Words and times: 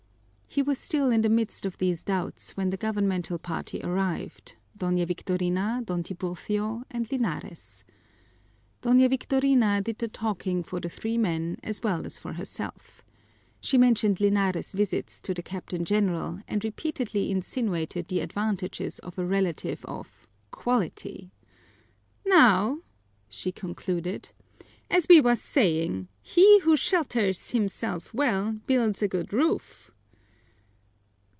He 0.53 0.61
was 0.61 0.77
still 0.77 1.11
in 1.11 1.21
the 1.21 1.29
midst 1.29 1.65
of 1.65 1.77
these 1.77 2.03
doubts 2.03 2.57
when 2.57 2.71
the 2.71 2.75
governmental 2.75 3.39
party 3.39 3.79
arrived, 3.85 4.55
Doña 4.77 5.07
Victorina, 5.07 5.81
Don 5.85 6.03
Tiburcio, 6.03 6.83
and 6.91 7.09
Linares. 7.09 7.85
Doña 8.81 9.09
Victorina 9.09 9.79
did 9.81 9.99
the 9.99 10.09
talking 10.09 10.61
for 10.61 10.81
the 10.81 10.89
three 10.89 11.17
men 11.17 11.57
as 11.63 11.81
well 11.81 12.05
as 12.05 12.17
for 12.17 12.33
herself. 12.33 13.01
She 13.61 13.77
mentioned 13.77 14.19
Linares' 14.19 14.73
visits 14.73 15.21
to 15.21 15.33
the 15.33 15.41
Captain 15.41 15.85
General 15.85 16.41
and 16.49 16.61
repeatedly 16.65 17.31
insinuated 17.31 18.09
the 18.09 18.19
advantages 18.19 18.99
of 18.99 19.17
a 19.17 19.25
relative 19.25 19.85
of 19.85 20.27
"quality." 20.51 21.31
"Now," 22.25 22.79
she 23.29 23.53
concluded, 23.53 24.33
"as 24.89 25.07
we 25.07 25.21
was 25.21 25.39
zaying: 25.41 26.07
he 26.21 26.59
who 26.59 26.75
zhelterz 26.75 27.51
himzelf 27.53 28.13
well, 28.13 28.59
builds 28.67 29.01
a 29.01 29.07
good 29.07 29.31
roof." 29.31 29.87